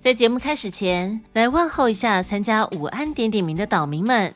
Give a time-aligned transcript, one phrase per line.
[0.00, 4.34] 在节目开始前，来问候一下参加午安点点名的岛民们：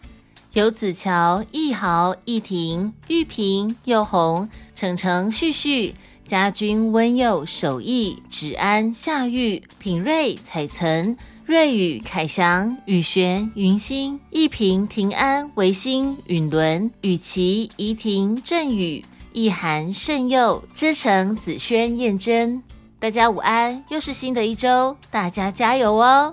[0.53, 5.95] 游子乔、易豪、易婷、玉萍、又红、程程、旭旭、
[6.27, 11.17] 家君、温佑、守义、芷安、夏玉、品瑞、彩岑。
[11.47, 19.05] 瑞宇、凯翔、宇璇、云心、一平、平安、维新、允伦、雨琪、怡婷、振宇、
[19.35, 22.63] 意涵、盛佑、之成、子轩、燕珍，
[23.05, 23.85] 大家午安！
[23.89, 26.33] 又是新的一周，大家加油哦！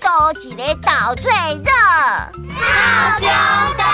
[0.00, 1.72] 多几个岛最热，
[2.54, 3.28] 套中
[3.76, 3.84] 岛。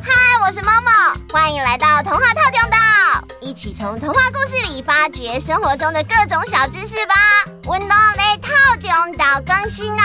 [0.00, 0.92] 嗨，我是猫猫，
[1.32, 2.78] 欢迎来到童话套中岛。
[3.40, 7.14] 一起从童话故事里发掘生活中的各种小知识吧！
[7.64, 10.04] 温柔的套中岛更新哦。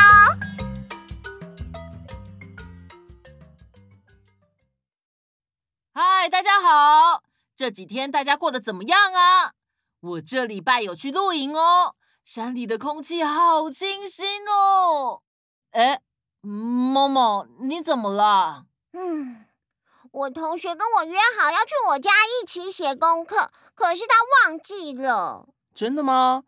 [5.94, 7.22] 嗨，大家好！
[7.56, 9.52] 这几天大家过得怎么样啊？
[10.00, 15.22] 我这礼拜有去露营哦，山里的空气好清新哦。
[15.72, 16.02] 哎，
[16.42, 18.66] 某某，你怎么了？
[18.94, 19.46] 嗯。
[20.12, 25.50] 我同学跟我约好要去我家一起写功课，可是他忘记了。
[25.76, 26.44] 真的吗？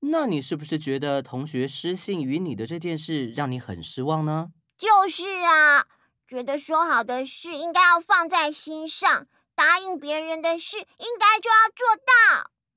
[0.00, 4.50] 那你是不是觉得同学失信于你的这件事让你很失望呢？
[4.76, 5.86] 就是啊，
[6.28, 12.12] 觉得说好的事应该要放在心上，答应别人的事应该就要做到。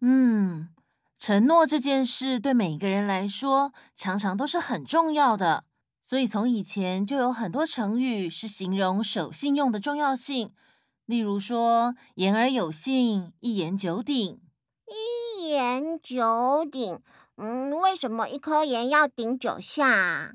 [0.02, 0.70] 嗯，
[1.18, 5.66] 承诺这件事对每个人来说常常都是很重要的。
[6.02, 10.52] 所以，从以前就有很多成语是形容守信用的重要性，
[11.06, 14.42] 例如说“言而有信”“一言九鼎”。
[15.40, 17.00] 一言九鼎，
[17.38, 20.34] 嗯，为什么一颗盐要顶九下？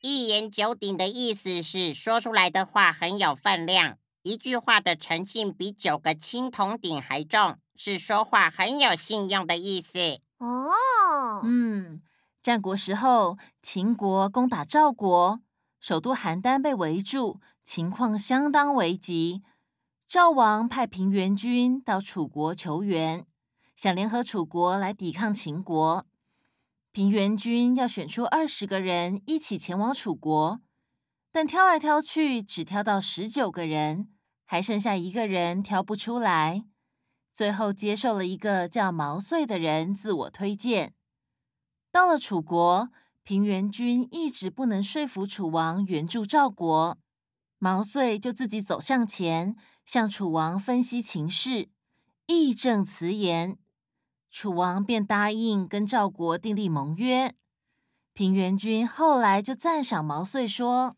[0.00, 9.98] 一言九鼎的意思是说出来的话很有分量，一句话的诚信比九个青铜鼎还重，是说话很有信用的意思。
[10.38, 12.02] 哦，嗯。
[12.42, 15.40] 战国时候，秦国攻打赵国，
[15.80, 19.42] 首都邯郸被围住，情况相当危急。
[20.06, 23.26] 赵王派平原君到楚国求援，
[23.74, 26.06] 想联合楚国来抵抗秦国。
[26.92, 30.60] 平原君要选出二十个人一起前往楚国，
[31.32, 34.08] 但挑来挑去，只挑到十九个人，
[34.44, 36.64] 还剩下一个人挑不出来。
[37.36, 40.94] 最后接受了一个叫毛遂的人自我推荐。
[41.92, 42.88] 到了楚国，
[43.22, 46.96] 平原君一直不能说服楚王援助赵国，
[47.58, 49.54] 毛遂就自己走上前，
[49.84, 51.68] 向楚王分析情势，
[52.24, 53.58] 义正辞严。
[54.30, 57.34] 楚王便答应跟赵国订立盟约。
[58.14, 60.96] 平原君后来就赞赏毛遂说：“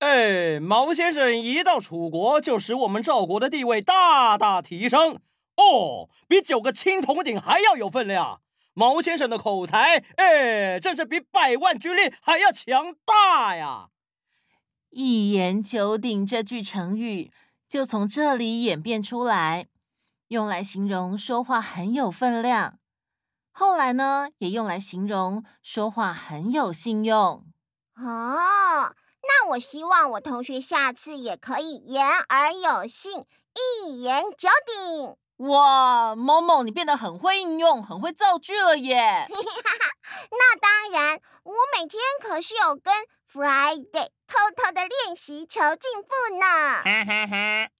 [0.00, 5.18] 哎，毛先生一到楚国，就使我们赵国的地位大大提升
[5.56, 8.40] 哦，比九个青铜鼎还要有分量。”
[8.76, 13.90] 毛先生的口才，哎，真是比百万军力还要强大呀！
[14.90, 17.30] 一言九鼎这句成语
[17.68, 19.68] 就从这里演变出来，
[20.26, 22.80] 用来形容说话很有分量。
[23.52, 27.44] 后来呢，也用来形容说话很有信用。
[27.94, 33.24] 哦，那我希望我同学下次也可以言而有信，
[33.86, 35.14] 一言九鼎。
[35.38, 39.26] 哇，某某，你变得很会应用，很会造句了耶！
[40.30, 42.94] 那当然，我每天可是有跟
[43.28, 46.46] Friday 偷偷的练习求进步呢。
[46.84, 47.70] 哈哈哈！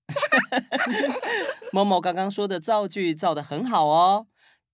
[1.71, 4.27] 某某刚刚说的造句造得很好哦，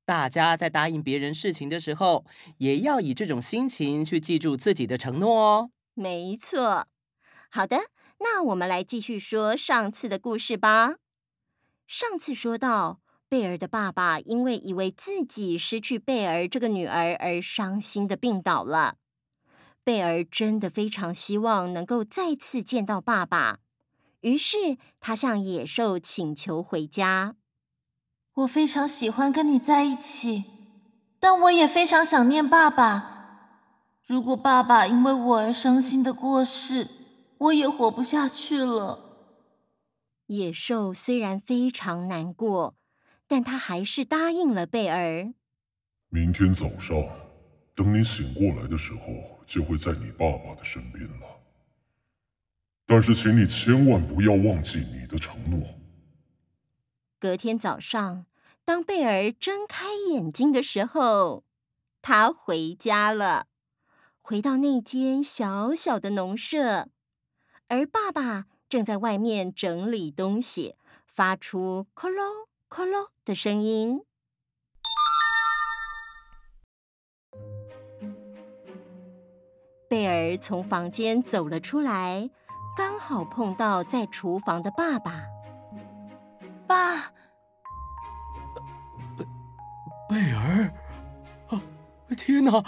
[0.07, 2.25] 大家在答应别人事情的时候，
[2.57, 5.71] 也要以这种心情去记住自己的承诺哦。
[5.93, 6.87] 没错。
[7.51, 7.79] 好的，
[8.21, 10.95] 那我们来继续说上次的故事吧。
[11.93, 18.95] 上次说到，贝儿的爸爸因为以为自己失去贝儿这个女儿而伤心的病倒了。
[19.83, 23.59] 贝儿真的非常希望能够再次见到爸爸，
[24.21, 27.35] 于是他向野兽请求回家。
[28.35, 30.45] 我非常喜欢跟你在一起，
[31.19, 33.57] 但我也非常想念爸爸。
[34.07, 36.87] 如果爸爸因为我而伤心的过世，
[37.39, 39.10] 我也活不下去了。
[40.31, 42.77] 野兽虽然非常难过，
[43.27, 45.35] 但他还是答应了贝儿。
[46.09, 46.97] 明天早上，
[47.75, 49.01] 等你醒过来的时候，
[49.45, 51.41] 就会在你爸爸的身边了。
[52.87, 55.61] 但是，请你千万不要忘记你的承诺。
[57.19, 58.27] 隔天早上，
[58.65, 61.43] 当贝尔睁开眼睛的时候，
[62.01, 63.49] 他回家了，
[64.21, 66.89] 回到那间小小的农舍，
[67.67, 68.47] 而爸爸。
[68.71, 72.23] 正在外面整理东西，发出“咯咯
[72.69, 74.03] 咯咯”的声音。
[79.89, 82.31] 贝尔从房间走了出来，
[82.77, 85.25] 刚好碰到在厨房的爸爸。
[86.69, 87.13] 爸，
[89.19, 89.25] 贝
[90.09, 90.73] 贝尔，
[91.49, 91.61] 啊，
[92.17, 92.65] 天哪，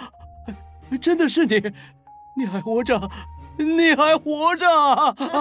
[1.00, 1.72] 真的是你，
[2.37, 3.08] 你还活着，
[3.56, 4.66] 你还活着！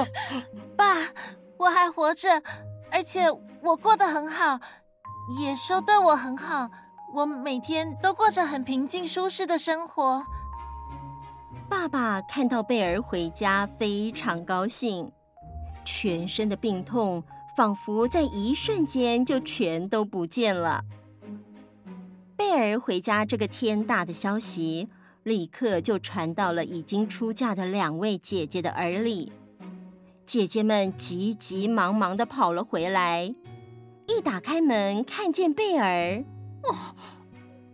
[0.76, 0.96] 爸，
[1.58, 2.42] 我还活着，
[2.92, 3.26] 而且
[3.62, 4.60] 我过得很好，
[5.40, 6.70] 野兽对我很好，
[7.14, 10.24] 我每天都过着很平静舒适的生活。
[11.70, 15.12] 爸爸看到贝尔回家，非常高兴，
[15.86, 17.24] 全身的病痛
[17.56, 20.84] 仿佛在一瞬间就全都不见了。
[22.36, 24.90] 贝尔回家这个天大的消息，
[25.24, 29.32] 立刻就传到了已经出嫁的两位姐姐的耳里。
[30.26, 33.36] 姐姐们急急忙忙地跑了回来，
[34.08, 36.24] 一打开门，看见贝尔，
[36.64, 36.96] 哦，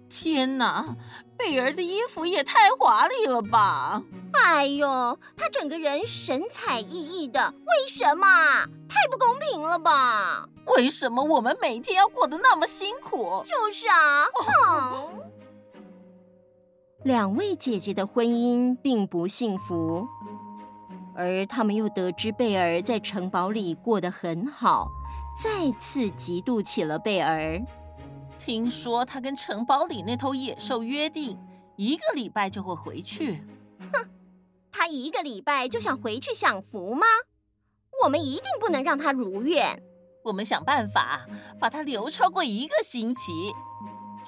[0.10, 0.96] 天哪！
[1.38, 4.02] 贝儿的衣服也太华丽了吧！
[4.34, 8.26] 哎呦，她整个人神采奕奕的，为什么？
[8.90, 10.50] 太不公平了吧？
[10.66, 13.44] 为什么我们每天要过得那么辛苦？
[13.46, 15.10] 就是啊，哼！
[17.04, 20.08] 两位姐姐的婚姻并不幸福，
[21.16, 24.90] 而他们又得知贝儿在城堡里过得很好，
[25.42, 27.62] 再次嫉妒起了贝儿。
[28.40, 31.38] 听说他跟城堡里那头野兽约定，
[31.76, 33.44] 一个礼拜就会回去。
[33.94, 34.10] 哼，
[34.72, 37.06] 他一个礼拜就想回去享福吗？
[38.04, 39.82] 我们一定不能让他如愿。
[40.24, 41.26] 我们想办法
[41.60, 43.32] 把他留超过一个星期，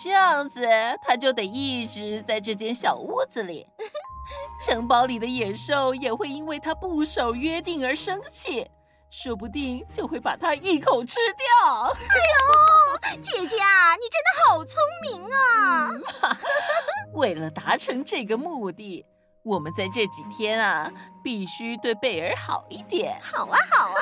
[0.01, 0.67] 这样子
[1.01, 3.67] 他就得一直在这间小屋子里。
[4.65, 8.69] 城堡里的野兽也会因为他不守约定而生气。
[9.09, 11.83] 说不定就会把他一口吃掉。
[11.91, 15.89] 哎呦，姐姐啊，你真的好聪明啊！
[15.89, 16.03] 嗯、
[17.13, 19.03] 为了达成这个目的，
[19.41, 20.91] 我们在这几天啊，
[21.23, 23.19] 必须对贝尔好一点。
[23.19, 24.01] 好啊，好啊。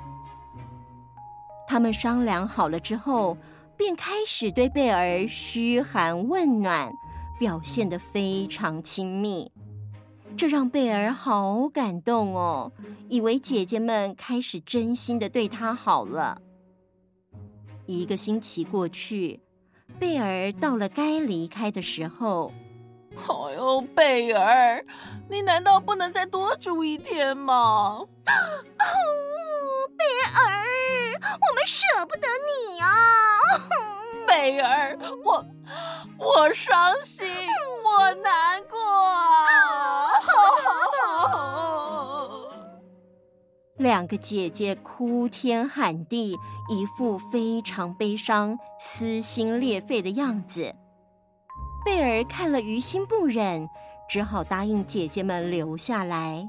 [1.66, 3.34] 他们商量好了之后，
[3.76, 6.92] 便开始对贝尔嘘寒问暖，
[7.38, 9.50] 表现得非常亲密。
[10.36, 12.72] 这让贝尔好感动哦，
[13.08, 16.38] 以为姐姐们开始真心的对她好了。
[17.86, 19.40] 一个星期过去，
[19.98, 22.52] 贝尔到了该离开的时候。
[23.16, 24.84] 哎呦，贝尔，
[25.28, 28.04] 你难道不能再多住一天吗？
[30.04, 32.88] 哦，贝尔，我们舍不得你啊！
[34.26, 35.44] 贝儿，我
[36.18, 37.26] 我伤心，
[37.84, 39.22] 我难过啊！
[43.78, 50.74] 两个姐姐哭天喊地，一副非常悲伤、撕心裂肺的样子。
[51.84, 53.68] 贝尔看了于心不忍，
[54.08, 56.48] 只好答应姐姐们留下来。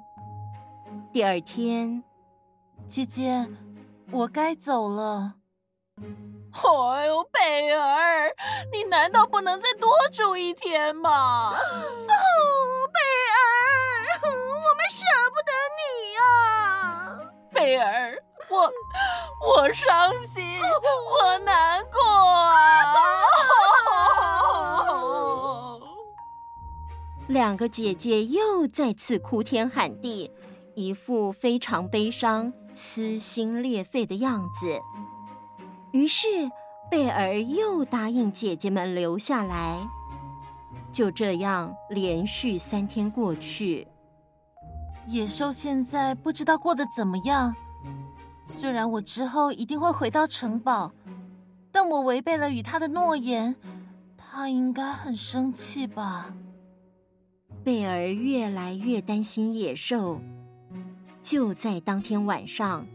[1.11, 2.03] 第二天，
[2.88, 3.48] 姐姐，
[4.12, 5.36] 我该走了。
[6.51, 8.33] 哎呦，贝儿，
[8.72, 11.51] 你难道不能再多住一天吗？
[11.51, 11.57] 哦，
[12.94, 13.00] 贝
[13.33, 13.44] 儿，
[14.24, 14.27] 我
[14.75, 15.81] 们舍不得你
[16.18, 17.19] 啊！
[17.51, 18.72] 贝儿，我
[19.45, 22.54] 我伤心，我难过啊！
[27.27, 30.32] 两个姐姐又再次哭天喊地，
[30.75, 34.79] 一副非常悲伤、撕心裂肺的样子。
[35.91, 36.27] 于是，
[36.91, 39.88] 贝尔又答应姐姐们留下来。
[40.91, 43.88] 就这样，连续三天过去，
[45.08, 47.55] 野兽现在不知道过得怎么样。
[48.46, 50.91] 虽然我之后一定会回到城堡，
[51.72, 53.55] 但我违背了与他的诺言，
[54.15, 56.34] 他应该很生气吧？
[57.63, 60.22] 贝尔越来越担心野兽。
[61.25, 62.86] 就在当天晚上，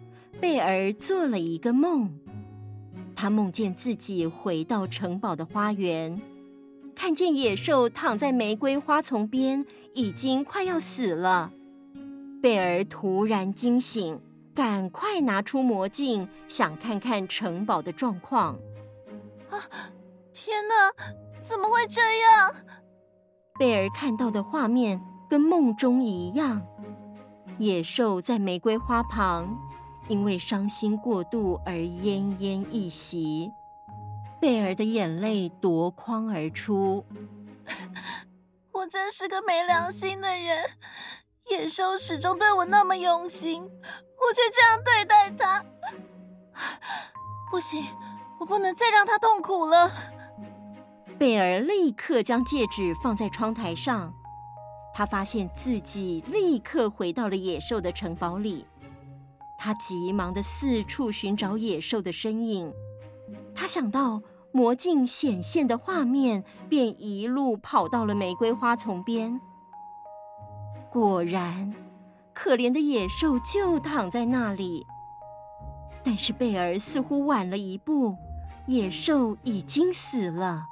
[0.40, 2.16] 贝尔做了一个梦。
[3.16, 6.22] 他梦见自己回到城堡的花园，
[6.94, 11.50] 看见野兽躺在玫瑰花丛边，已经快要死了。
[12.40, 14.20] 贝尔突然惊醒，
[14.54, 18.54] 赶快拿出魔镜，想看看城堡的状况。
[19.50, 19.58] 啊！
[20.32, 20.74] 天哪，
[21.40, 22.54] 怎么会这样？
[23.58, 26.62] 贝尔看到的画面跟梦中一样，
[27.60, 29.56] 野兽在玫瑰花旁。
[30.08, 33.48] 因为伤心过度而奄奄一息，
[34.40, 37.04] 贝尔的眼泪夺眶而出。
[38.74, 40.64] 我真是个没良心的人，
[41.48, 45.64] 野兽始终对我那么用心，我却这样对待他。
[47.52, 47.86] 不行，
[48.40, 49.92] 我不能再让他痛苦了。
[51.20, 54.12] 贝尔立刻将戒指放在窗台上，
[54.94, 58.66] 他发现自己立刻回到了野兽的城堡里。
[59.58, 62.72] 他急忙的四处寻找野兽的身影。
[63.54, 69.40] 他想到魔镜显现的画面，便一路跑到了玫瑰花丛边。
[70.90, 71.74] 果然，
[72.32, 74.86] 可怜的野兽就躺在那里。
[76.02, 78.16] 但是贝儿似乎晚了一步，
[78.66, 80.69] 野兽已经死了。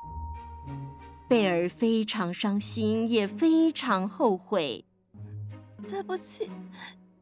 [1.29, 4.87] 贝尔非常伤心，也非常后悔。
[5.87, 6.51] 对不起，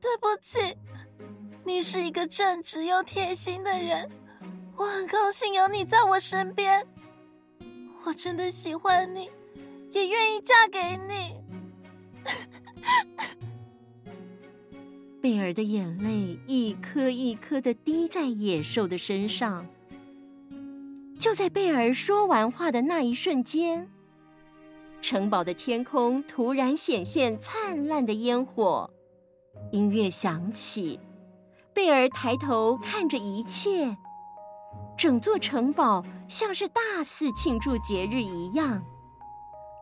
[0.00, 0.76] 对不起，
[1.64, 4.08] 你是一个正直又贴心的人，
[4.76, 6.86] 我很高兴有你在我身边。
[8.04, 9.28] 我真的喜欢你，
[9.90, 11.34] 也愿意嫁给你。
[15.20, 19.66] 贝尔的眼泪一颗一颗的滴在野兽的身上。
[21.18, 23.90] 就在贝尔说完话的那一瞬间，
[25.06, 28.90] 城堡的天空突然显现灿烂的烟火，
[29.70, 30.98] 音乐响起。
[31.72, 33.96] 贝儿抬头看着一切，
[34.98, 38.84] 整座城堡像是大肆庆祝节日一样。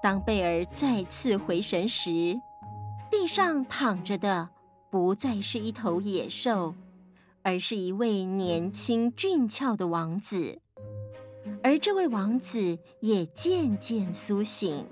[0.02, 2.38] 当贝儿再次回神时，
[3.10, 4.50] 地上躺着的。
[4.90, 6.74] 不再是一头野兽，
[7.42, 10.60] 而是一位年轻俊俏的王子，
[11.62, 14.86] 而这位王子也渐渐苏醒。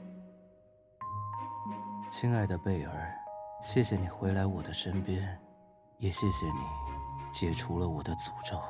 [2.12, 3.18] 亲爱的贝尔，
[3.62, 5.40] 谢谢你回来我的身边，
[5.96, 6.60] 也谢谢你
[7.32, 8.60] 解除了我的诅咒。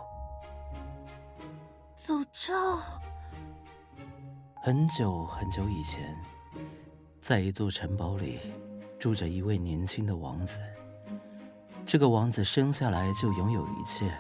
[1.97, 2.55] 诅咒？
[4.63, 6.17] 很久很久以前，
[7.21, 8.39] 在一座城堡里，
[8.97, 10.61] 住着一位年轻的王子。
[11.85, 14.17] 这个王子生下来就拥有一切，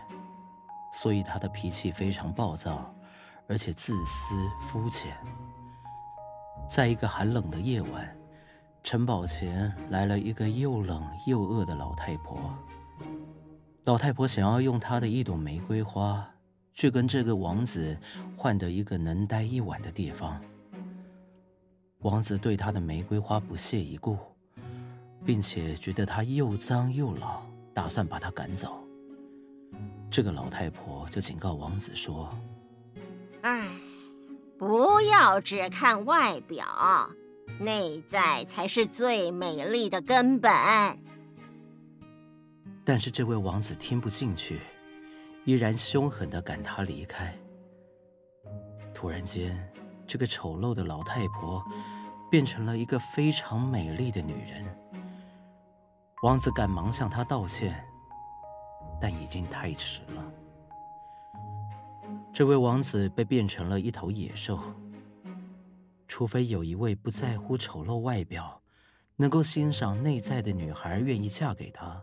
[0.92, 2.92] 所以他的脾气非常暴躁，
[3.46, 4.34] 而且自私
[4.66, 5.16] 肤浅。
[6.68, 8.16] 在一个寒冷的夜晚，
[8.82, 12.52] 城堡前来了一个又冷又饿的老太婆。
[13.84, 16.28] 老太婆想要用她的一朵玫瑰花，
[16.72, 17.96] 去跟这个王子
[18.36, 20.40] 换得一个能待一晚的地方。
[21.98, 24.18] 王子对她的玫瑰花不屑一顾，
[25.24, 27.42] 并且觉得她又脏又老。
[27.74, 28.86] 打算把他赶走，
[30.10, 32.28] 这个老太婆就警告王子说
[33.40, 33.66] ：“哎，
[34.58, 36.66] 不要只看外表，
[37.58, 40.50] 内在才是最美丽的根本。”
[42.84, 44.60] 但是这位王子听不进去，
[45.44, 47.32] 依然凶狠地赶他离开。
[48.92, 49.56] 突然间，
[50.06, 51.62] 这个丑陋的老太婆
[52.30, 54.64] 变成了一个非常美丽的女人。
[56.22, 57.84] 王子赶忙向她道歉，
[59.00, 60.32] 但已经太迟了。
[62.32, 64.58] 这位王子被变成了一头野兽。
[66.14, 68.60] 除非有一位不在乎丑陋外表、
[69.16, 71.98] 能够欣赏内在的女孩愿意嫁给他，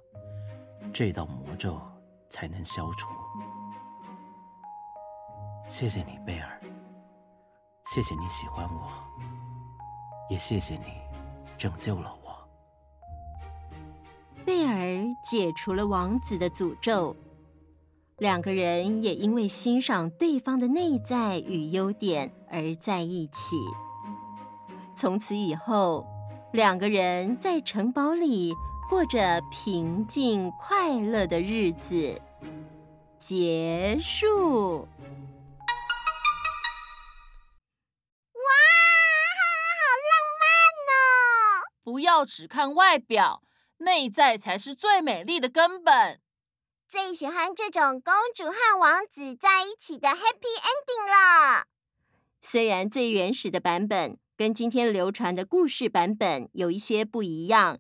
[0.92, 1.80] 这道魔咒
[2.28, 3.08] 才能消除。
[5.70, 6.60] 谢谢你，贝尔。
[7.94, 8.88] 谢谢你喜欢我，
[10.28, 10.86] 也谢谢你
[11.56, 12.50] 拯救了我。
[14.44, 17.16] 贝儿解除了王子的诅咒，
[18.18, 23.56] 两个人也因为欣赏对方的内在与优点而在一起。
[25.00, 26.06] 从此以后，
[26.52, 28.54] 两个人在城堡里
[28.90, 32.22] 过着平静快乐的日子。
[33.18, 34.80] 结束。
[38.34, 38.42] 哇，
[39.80, 40.44] 好浪漫
[40.92, 40.94] 哦！
[41.82, 43.42] 不要只看外表。
[43.78, 46.20] 内在才是最美丽的根本。
[46.90, 51.68] 最喜欢这种公主和王子在一起的 happy ending 了。
[52.42, 57.80] 虽然最原始的版本跟今天流传的故事版本有一些不一样，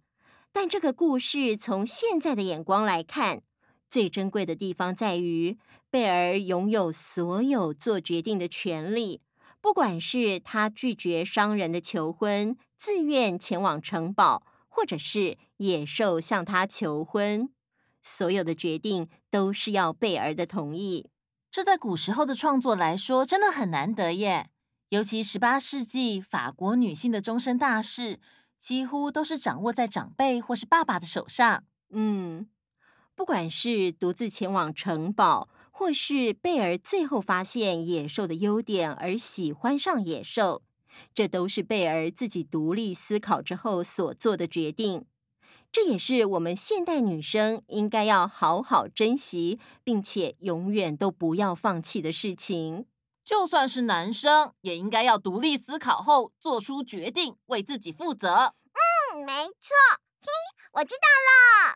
[0.52, 3.44] 但这个故事从现在的眼光来看，
[3.90, 5.58] 最珍贵的地方在于
[5.90, 9.22] 贝儿拥有所有做决定的权利。
[9.62, 14.44] 不管是他拒绝商人的求婚，自愿前往城堡。
[14.68, 17.50] 或者是野兽向他求婚，
[18.04, 21.10] 所有的决定都是要贝儿的同意。
[21.50, 24.50] 这在古时候的创作来说，真的很难得耶。
[24.90, 28.20] 尤其十八世纪法国女性的终身大事，
[28.60, 31.64] 几乎都是掌握在长辈或是爸爸的手上。
[31.92, 32.50] 嗯，
[33.14, 40.64] 不管是独自前往城堡，或是贝儿最后发现野兽的优点而喜欢上野兽。
[41.14, 45.06] 这都是贝儿自己独立思考之后所做的决定，
[45.72, 52.86] 这也是我们现代女生应该要好好珍惜，并且永远都不要放弃的事情。
[53.30, 58.56] 就算是男生，也应该要独立思考后做出决定，为自己负责。
[59.14, 59.76] 嗯，没没错，
[60.20, 60.28] 嘿，
[60.74, 61.76] 我知道了。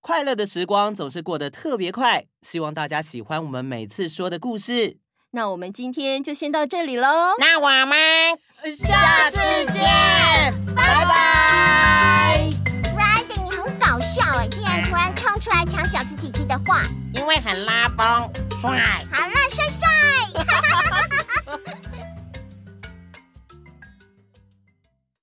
[0.00, 4.98] 快乐的时光总是过得特别快，希望大家喜欢我们每次说的故事。
[5.32, 7.34] 那我们今天就先到这里喽。
[7.40, 8.38] 那我们
[8.72, 9.38] 下次
[9.72, 12.48] 见，拜拜。
[12.96, 18.30] Randy，你很搞笑哎，竟然突然冲出来抢饺子姐姐的话，因为很拉风，
[18.60, 19.04] 帅。
[19.12, 19.61] 好了，帅帅。